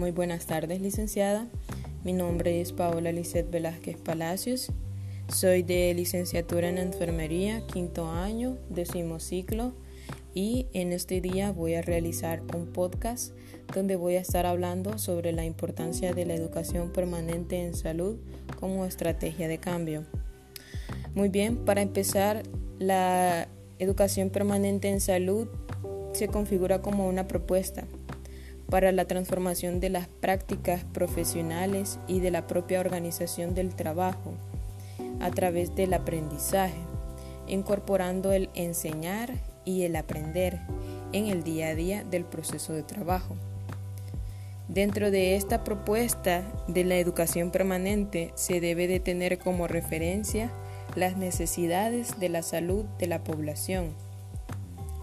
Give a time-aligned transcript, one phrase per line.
[0.00, 1.46] Muy buenas tardes, licenciada.
[2.04, 4.72] Mi nombre es Paola Lisset Velázquez Palacios.
[5.28, 9.74] Soy de licenciatura en enfermería, quinto año, décimo ciclo,
[10.34, 13.34] y en este día voy a realizar un podcast
[13.74, 18.16] donde voy a estar hablando sobre la importancia de la educación permanente en salud
[18.58, 20.06] como estrategia de cambio.
[21.14, 22.44] Muy bien, para empezar,
[22.78, 23.48] la
[23.78, 25.46] educación permanente en salud
[26.14, 27.86] se configura como una propuesta
[28.70, 34.34] para la transformación de las prácticas profesionales y de la propia organización del trabajo
[35.20, 36.78] a través del aprendizaje,
[37.46, 39.32] incorporando el enseñar
[39.64, 40.60] y el aprender
[41.12, 43.36] en el día a día del proceso de trabajo.
[44.68, 50.50] Dentro de esta propuesta de la educación permanente se debe de tener como referencia
[50.94, 53.94] las necesidades de la salud de la población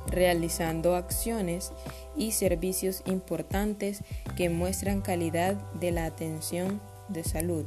[0.07, 1.71] realizando acciones
[2.15, 4.03] y servicios importantes
[4.35, 7.65] que muestran calidad de la atención de salud.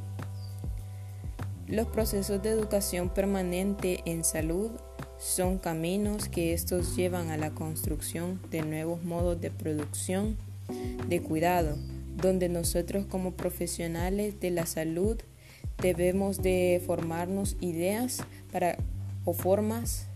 [1.67, 4.73] Los procesos de educación permanente en salud
[5.19, 10.37] son caminos que estos llevan a la construcción de nuevos modos de producción
[11.09, 11.77] de cuidado,
[12.17, 15.19] donde nosotros como profesionales de la salud
[15.81, 18.77] debemos de formarnos ideas para
[19.25, 20.10] o formas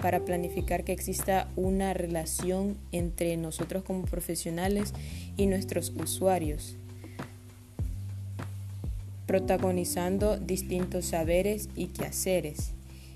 [0.00, 4.92] para planificar que exista una relación entre nosotros como profesionales
[5.36, 6.76] y nuestros usuarios,
[9.26, 12.72] protagonizando distintos saberes y quehaceres,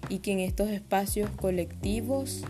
[0.08, 2.42] y que en estos espacios colectivos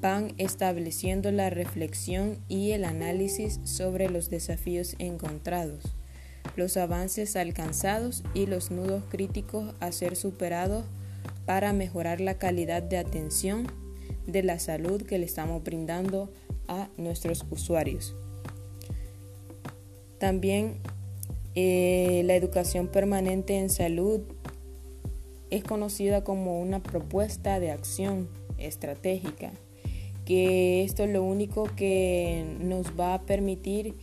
[0.00, 5.82] van estableciendo la reflexión y el análisis sobre los desafíos encontrados,
[6.54, 10.84] los avances alcanzados y los nudos críticos a ser superados
[11.46, 13.66] para mejorar la calidad de atención
[14.26, 16.30] de la salud que le estamos brindando
[16.68, 18.14] a nuestros usuarios.
[20.18, 20.78] También
[21.54, 24.20] eh, la educación permanente en salud
[25.50, 29.52] es conocida como una propuesta de acción estratégica,
[30.24, 33.94] que esto lo único que nos va a permitir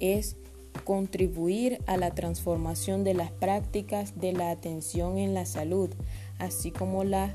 [0.00, 0.36] es
[0.84, 5.90] contribuir a la transformación de las prácticas de la atención en la salud
[6.38, 7.32] así como la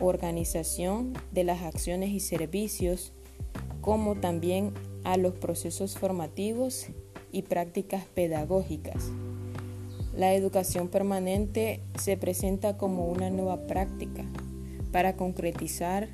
[0.00, 3.12] organización de las acciones y servicios,
[3.80, 4.72] como también
[5.04, 6.86] a los procesos formativos
[7.32, 9.10] y prácticas pedagógicas.
[10.16, 14.24] La educación permanente se presenta como una nueva práctica
[14.90, 16.08] para concretizar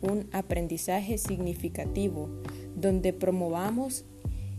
[0.00, 2.28] un aprendizaje significativo
[2.74, 4.04] donde promovamos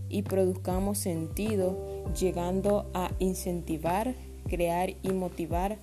[0.10, 1.78] y produzcamos sentido,
[2.14, 4.16] llegando a incentivar,
[4.48, 5.80] crear y motivar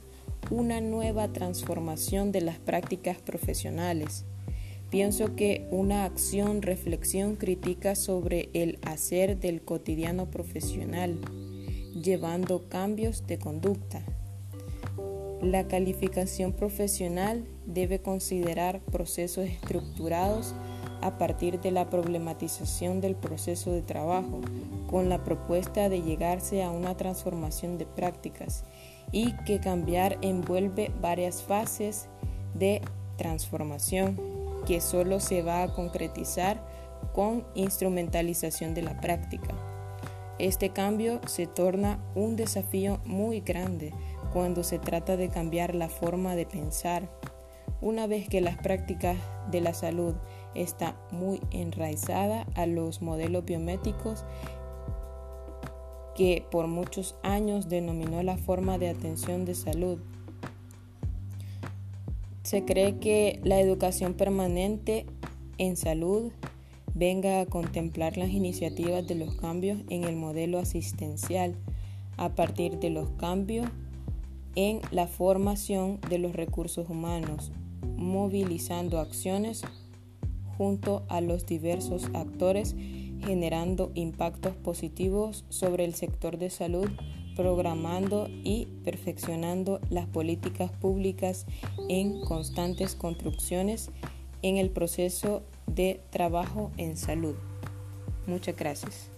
[0.50, 4.25] una nueva transformación de las prácticas profesionales.
[4.91, 11.19] Pienso que una acción, reflexión crítica sobre el hacer del cotidiano profesional,
[12.00, 14.03] llevando cambios de conducta.
[15.43, 20.55] La calificación profesional debe considerar procesos estructurados
[21.03, 24.41] a partir de la problematización del proceso de trabajo,
[24.88, 28.65] con la propuesta de llegarse a una transformación de prácticas
[29.14, 32.08] y que cambiar envuelve varias fases
[32.52, 32.82] de
[33.16, 34.20] transformación
[34.66, 36.60] que solo se va a concretizar
[37.12, 39.54] con instrumentalización de la práctica.
[40.41, 43.94] Este cambio se torna un desafío muy grande
[44.32, 47.08] cuando se trata de cambiar la forma de pensar.
[47.81, 49.16] Una vez que las prácticas
[49.48, 50.16] de la salud
[50.56, 54.25] está muy enraizada a los modelos biométricos
[56.14, 59.98] que por muchos años denominó la forma de atención de salud.
[62.42, 65.06] Se cree que la educación permanente
[65.58, 66.30] en salud
[66.94, 71.56] venga a contemplar las iniciativas de los cambios en el modelo asistencial
[72.16, 73.66] a partir de los cambios
[74.54, 77.50] en la formación de los recursos humanos,
[77.96, 79.62] movilizando acciones
[80.56, 82.76] junto a los diversos actores
[83.25, 86.88] generando impactos positivos sobre el sector de salud,
[87.37, 91.46] programando y perfeccionando las políticas públicas
[91.88, 93.90] en constantes construcciones
[94.43, 97.34] en el proceso de trabajo en salud.
[98.26, 99.13] Muchas gracias.